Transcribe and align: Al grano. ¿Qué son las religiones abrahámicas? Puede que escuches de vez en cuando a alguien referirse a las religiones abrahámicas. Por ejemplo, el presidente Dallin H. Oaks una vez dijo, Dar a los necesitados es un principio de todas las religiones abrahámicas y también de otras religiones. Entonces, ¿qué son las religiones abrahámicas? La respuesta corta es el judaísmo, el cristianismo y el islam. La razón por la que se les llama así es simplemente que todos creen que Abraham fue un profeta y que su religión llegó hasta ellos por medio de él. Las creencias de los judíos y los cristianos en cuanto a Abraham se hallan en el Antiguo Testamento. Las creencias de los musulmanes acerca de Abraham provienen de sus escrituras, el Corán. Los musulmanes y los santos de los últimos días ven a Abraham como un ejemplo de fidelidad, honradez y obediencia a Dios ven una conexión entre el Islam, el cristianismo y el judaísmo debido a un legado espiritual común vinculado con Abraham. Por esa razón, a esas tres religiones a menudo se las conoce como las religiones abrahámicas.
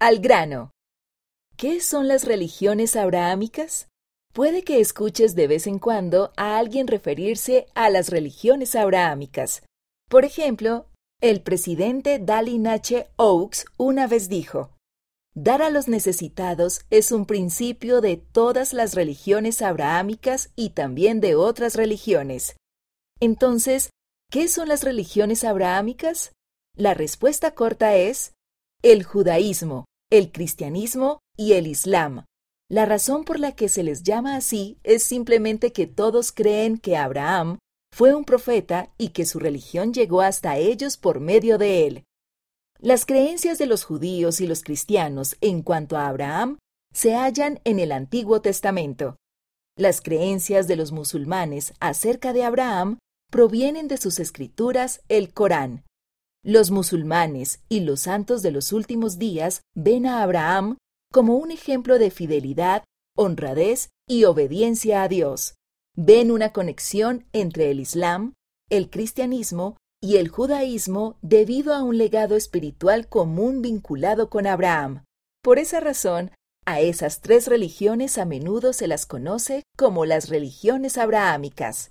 Al 0.00 0.20
grano. 0.20 0.70
¿Qué 1.56 1.80
son 1.80 2.06
las 2.06 2.22
religiones 2.22 2.94
abrahámicas? 2.94 3.88
Puede 4.32 4.62
que 4.62 4.78
escuches 4.78 5.34
de 5.34 5.48
vez 5.48 5.66
en 5.66 5.80
cuando 5.80 6.32
a 6.36 6.56
alguien 6.56 6.86
referirse 6.86 7.66
a 7.74 7.90
las 7.90 8.08
religiones 8.10 8.76
abrahámicas. 8.76 9.64
Por 10.08 10.24
ejemplo, 10.24 10.86
el 11.20 11.42
presidente 11.42 12.20
Dallin 12.20 12.68
H. 12.68 13.08
Oaks 13.16 13.64
una 13.76 14.06
vez 14.06 14.28
dijo, 14.28 14.70
Dar 15.34 15.62
a 15.62 15.70
los 15.70 15.88
necesitados 15.88 16.82
es 16.90 17.10
un 17.10 17.26
principio 17.26 18.00
de 18.00 18.18
todas 18.18 18.72
las 18.72 18.94
religiones 18.94 19.62
abrahámicas 19.62 20.50
y 20.54 20.70
también 20.70 21.20
de 21.20 21.34
otras 21.34 21.74
religiones. 21.74 22.54
Entonces, 23.18 23.90
¿qué 24.30 24.46
son 24.46 24.68
las 24.68 24.84
religiones 24.84 25.42
abrahámicas? 25.42 26.30
La 26.76 26.94
respuesta 26.94 27.50
corta 27.56 27.96
es 27.96 28.32
el 28.82 29.02
judaísmo, 29.02 29.87
el 30.10 30.32
cristianismo 30.32 31.20
y 31.36 31.52
el 31.52 31.66
islam. 31.66 32.24
La 32.70 32.84
razón 32.84 33.24
por 33.24 33.38
la 33.40 33.52
que 33.52 33.68
se 33.68 33.82
les 33.82 34.02
llama 34.02 34.36
así 34.36 34.78
es 34.82 35.02
simplemente 35.02 35.72
que 35.72 35.86
todos 35.86 36.32
creen 36.32 36.78
que 36.78 36.96
Abraham 36.96 37.58
fue 37.94 38.14
un 38.14 38.24
profeta 38.24 38.92
y 38.98 39.10
que 39.10 39.24
su 39.24 39.38
religión 39.38 39.92
llegó 39.92 40.20
hasta 40.20 40.58
ellos 40.58 40.96
por 40.96 41.20
medio 41.20 41.58
de 41.58 41.86
él. 41.86 42.04
Las 42.78 43.06
creencias 43.06 43.58
de 43.58 43.66
los 43.66 43.84
judíos 43.84 44.40
y 44.40 44.46
los 44.46 44.62
cristianos 44.62 45.36
en 45.40 45.62
cuanto 45.62 45.96
a 45.96 46.08
Abraham 46.08 46.58
se 46.92 47.14
hallan 47.14 47.60
en 47.64 47.78
el 47.78 47.92
Antiguo 47.92 48.40
Testamento. 48.40 49.16
Las 49.76 50.00
creencias 50.00 50.68
de 50.68 50.76
los 50.76 50.92
musulmanes 50.92 51.72
acerca 51.80 52.32
de 52.32 52.44
Abraham 52.44 52.98
provienen 53.30 53.88
de 53.88 53.96
sus 53.96 54.20
escrituras, 54.20 55.02
el 55.08 55.32
Corán. 55.32 55.84
Los 56.44 56.70
musulmanes 56.70 57.60
y 57.68 57.80
los 57.80 58.00
santos 58.00 58.42
de 58.42 58.50
los 58.50 58.72
últimos 58.72 59.18
días 59.18 59.62
ven 59.74 60.06
a 60.06 60.22
Abraham 60.22 60.78
como 61.12 61.36
un 61.36 61.50
ejemplo 61.50 61.98
de 61.98 62.10
fidelidad, 62.10 62.84
honradez 63.16 63.88
y 64.06 64.24
obediencia 64.24 65.02
a 65.02 65.08
Dios 65.08 65.54
ven 66.00 66.30
una 66.30 66.52
conexión 66.52 67.26
entre 67.32 67.72
el 67.72 67.80
Islam, 67.80 68.34
el 68.70 68.88
cristianismo 68.88 69.76
y 70.00 70.18
el 70.18 70.28
judaísmo 70.28 71.18
debido 71.22 71.74
a 71.74 71.82
un 71.82 71.98
legado 71.98 72.36
espiritual 72.36 73.08
común 73.08 73.62
vinculado 73.62 74.30
con 74.30 74.46
Abraham. 74.46 75.02
Por 75.42 75.58
esa 75.58 75.80
razón, 75.80 76.30
a 76.64 76.80
esas 76.80 77.20
tres 77.20 77.48
religiones 77.48 78.16
a 78.16 78.26
menudo 78.26 78.72
se 78.72 78.86
las 78.86 79.06
conoce 79.06 79.64
como 79.76 80.04
las 80.04 80.28
religiones 80.28 80.98
abrahámicas. 80.98 81.86